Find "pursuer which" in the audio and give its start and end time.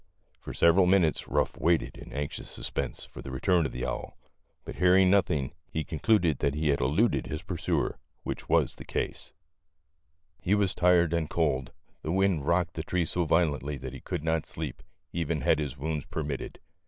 7.43-8.49